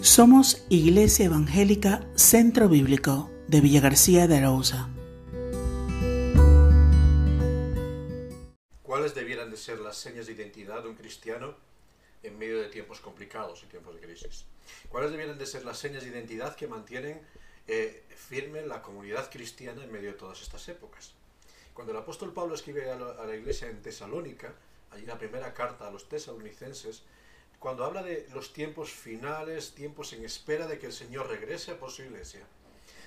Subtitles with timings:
[0.00, 4.88] Somos Iglesia Evangélica Centro Bíblico de Villa García de Arauza.
[8.84, 11.56] ¿Cuáles debieran de ser las señas de identidad de un cristiano
[12.22, 14.44] en medio de tiempos complicados y tiempos de crisis?
[14.88, 17.20] ¿Cuáles debieran de ser las señas de identidad que mantienen
[17.66, 21.14] eh, firme la comunidad cristiana en medio de todas estas épocas?
[21.74, 24.54] Cuando el apóstol Pablo escribe a la, a la iglesia en Tesalónica,
[24.92, 27.02] allí la primera carta a los tesalonicenses,
[27.58, 31.90] cuando habla de los tiempos finales, tiempos en espera de que el Señor regrese por
[31.90, 32.46] su iglesia,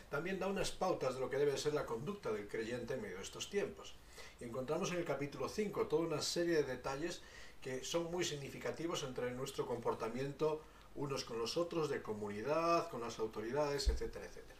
[0.10, 3.18] también da unas pautas de lo que debe ser la conducta del creyente en medio
[3.18, 3.96] de estos tiempos.
[4.42, 7.22] Y encontramos en el capítulo 5 toda una serie de detalles
[7.62, 10.62] que son muy significativos entre nuestro comportamiento
[10.96, 14.60] unos con los otros, de comunidad, con las autoridades, etcétera, etcétera.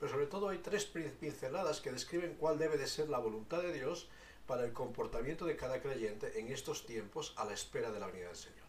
[0.00, 3.72] Pero sobre todo hay tres pinceladas que describen cuál debe de ser la voluntad de
[3.72, 4.08] Dios
[4.46, 8.26] para el comportamiento de cada creyente en estos tiempos a la espera de la venida
[8.26, 8.67] del Señor.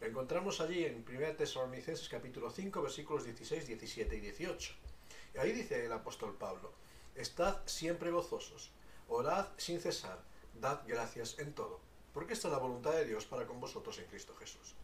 [0.00, 4.72] Encontramos allí en 1 Tesalonicenses capítulo 5 versículos 16, 17 y 18.
[5.34, 6.72] Y ahí dice el apóstol Pablo,
[7.14, 8.70] estad siempre gozosos,
[9.08, 10.18] orad sin cesar,
[10.58, 11.80] dad gracias en todo,
[12.14, 14.74] porque esta es la voluntad de Dios para con vosotros en Cristo Jesús.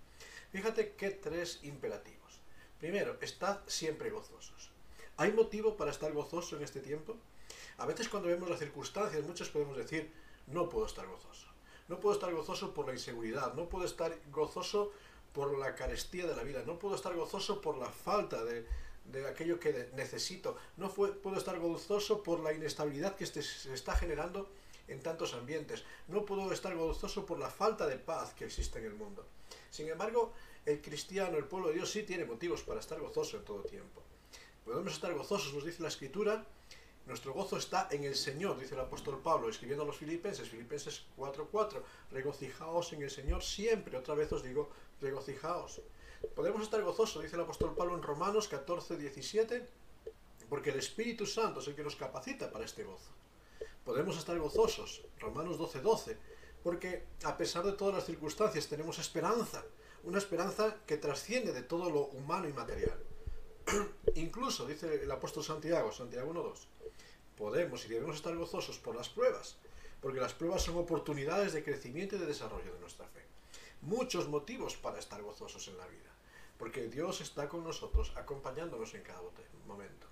[0.52, 2.38] Fíjate qué tres imperativos.
[2.78, 4.70] Primero, estad siempre gozosos.
[5.16, 7.16] ¿Hay motivo para estar gozoso en este tiempo?
[7.78, 10.12] A veces cuando vemos las circunstancias, muchos podemos decir,
[10.46, 11.55] no puedo estar gozoso.
[11.88, 14.92] No puedo estar gozoso por la inseguridad, no puedo estar gozoso
[15.32, 18.66] por la carestía de la vida, no puedo estar gozoso por la falta de,
[19.12, 23.94] de aquello que necesito, no puedo estar gozoso por la inestabilidad que este, se está
[23.94, 24.48] generando
[24.88, 28.86] en tantos ambientes, no puedo estar gozoso por la falta de paz que existe en
[28.86, 29.26] el mundo.
[29.70, 30.32] Sin embargo,
[30.64, 34.02] el cristiano, el pueblo de Dios sí tiene motivos para estar gozoso en todo tiempo.
[34.64, 36.44] Podemos estar gozosos, nos dice la Escritura,
[37.06, 41.04] nuestro gozo está en el Señor, dice el apóstol Pablo, escribiendo a los filipenses, Filipenses
[41.16, 45.80] 4.4, regocijaos en el Señor siempre, otra vez os digo, regocijaos.
[46.34, 49.64] Podemos estar gozosos, dice el apóstol Pablo en Romanos 14.17,
[50.48, 53.10] porque el Espíritu Santo es el que nos capacita para este gozo.
[53.84, 56.16] Podemos estar gozosos, Romanos 12.12,
[56.64, 59.64] porque a pesar de todas las circunstancias tenemos esperanza,
[60.02, 62.98] una esperanza que trasciende de todo lo humano y material.
[64.14, 66.66] Incluso, dice el apóstol Santiago, Santiago 1.2,
[67.36, 69.56] podemos y debemos estar gozosos por las pruebas,
[70.00, 73.22] porque las pruebas son oportunidades de crecimiento y de desarrollo de nuestra fe.
[73.82, 76.10] Muchos motivos para estar gozosos en la vida,
[76.58, 79.20] porque Dios está con nosotros, acompañándonos en cada
[79.66, 80.06] momento.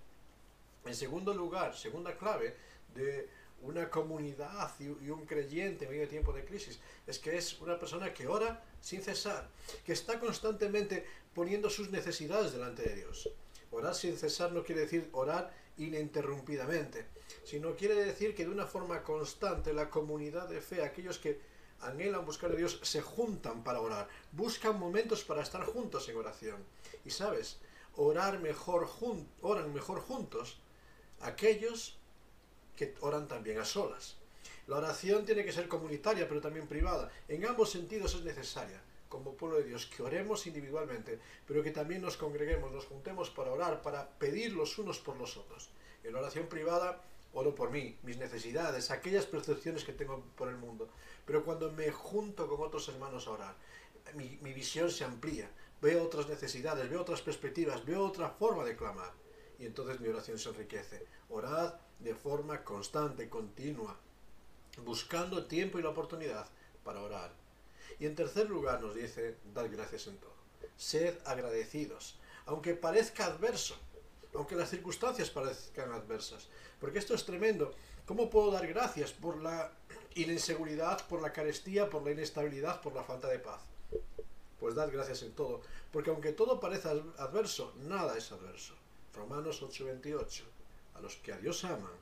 [0.84, 2.56] En segundo lugar, segunda clave
[2.94, 3.28] de
[3.62, 7.78] una comunidad y un creyente en medio de tiempo de crisis es que es una
[7.78, 9.48] persona que ora sin cesar,
[9.86, 13.30] que está constantemente poniendo sus necesidades delante de Dios.
[13.74, 17.06] Orar sin cesar no quiere decir orar ininterrumpidamente,
[17.42, 21.40] sino quiere decir que de una forma constante la comunidad de fe, aquellos que
[21.80, 26.64] anhelan buscar a Dios, se juntan para orar, buscan momentos para estar juntos en oración.
[27.04, 27.58] Y sabes,
[27.96, 30.60] orar mejor jun oran mejor juntos
[31.20, 31.98] aquellos
[32.76, 34.16] que oran también a solas.
[34.68, 37.10] La oración tiene que ser comunitaria, pero también privada.
[37.26, 38.80] En ambos sentidos es necesaria
[39.14, 43.52] como pueblo de Dios, que oremos individualmente, pero que también nos congreguemos, nos juntemos para
[43.52, 45.70] orar, para pedir los unos por los otros.
[46.02, 47.00] En la oración privada
[47.32, 50.88] oro por mí, mis necesidades, aquellas percepciones que tengo por el mundo.
[51.24, 53.54] Pero cuando me junto con otros hermanos a orar,
[54.14, 55.48] mi, visión se amplía,
[55.80, 59.12] veo otras necesidades, veo otras perspectivas, veo otra forma de clamar.
[59.60, 61.06] Y entonces mi oración se enriquece.
[61.28, 63.96] Orad de forma constante, continua,
[64.84, 66.48] buscando tiempo y la oportunidad
[66.82, 67.43] para orar
[67.98, 70.34] y en tercer lugar nos dice, dar gracias en todo.
[70.76, 73.76] Sed agradecidos, aunque parezca adverso,
[74.34, 76.48] aunque las circunstancias parezcan adversas.
[76.80, 77.72] Porque esto es tremendo.
[78.06, 79.72] ¿Cómo puedo dar gracias por la
[80.14, 83.62] inseguridad, por la carestía, por la inestabilidad, por la falta de paz?
[84.60, 85.62] Pues dad gracias en todo.
[85.92, 88.74] Porque aunque todo parezca adverso, nada es adverso.
[89.14, 90.42] Romanos 8:28.
[90.94, 91.92] A los que a Dios aman,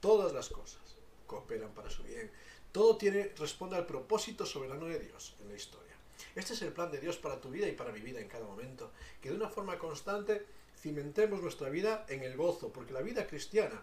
[0.00, 0.82] todas las cosas
[1.26, 2.30] cooperan para su bien.
[2.74, 5.94] Todo tiene, responde al propósito soberano de Dios en la historia.
[6.34, 8.44] Este es el plan de Dios para tu vida y para mi vida en cada
[8.46, 8.90] momento.
[9.20, 10.44] Que de una forma constante
[10.76, 13.80] cimentemos nuestra vida en el gozo, porque la vida cristiana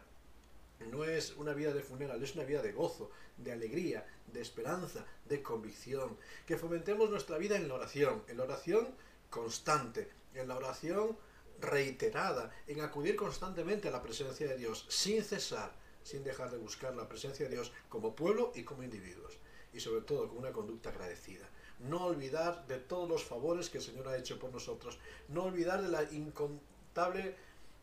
[0.91, 5.05] no es una vida de funeral, es una vida de gozo, de alegría, de esperanza,
[5.23, 6.17] de convicción.
[6.45, 8.89] Que fomentemos nuestra vida en la oración, en la oración
[9.29, 11.17] constante, en la oración
[11.61, 16.95] reiterada, en acudir constantemente a la presencia de Dios, sin cesar, sin dejar de buscar
[16.95, 19.38] la presencia de Dios como pueblo y como individuos.
[19.74, 21.50] Y sobre todo con una conducta agradecida.
[21.80, 25.00] No olvidar de todos los favores que el Señor ha hecho por nosotros.
[25.30, 27.36] No olvidar de la incontable,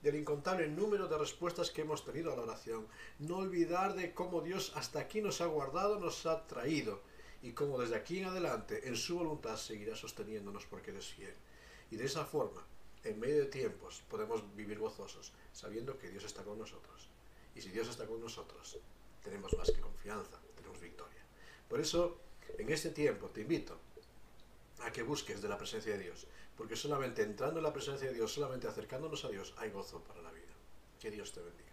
[0.03, 2.87] del incontable número de respuestas que hemos tenido a la oración.
[3.19, 7.01] No olvidar de cómo Dios hasta aquí nos ha guardado, nos ha traído.
[7.43, 11.35] Y cómo desde aquí en adelante, en su voluntad, seguirá sosteniéndonos porque eres fiel.
[11.91, 12.67] Y de esa forma,
[13.05, 17.09] en medio de tiempos podemos vivir gozosos, sabiendo que Dios está con nosotros.
[17.55, 18.79] Y si Dios está con nosotros,
[19.23, 21.23] tenemos más que confianza, tenemos victoria.
[21.69, 22.19] Por eso,
[22.57, 23.79] en este tiempo te invito
[24.81, 28.15] a que busques de la presencia de Dios, porque solamente entrando en la presencia de
[28.15, 30.45] Dios, solamente acercándonos a Dios, hay gozo para la vida.
[31.01, 31.69] Que Dios te bendiga.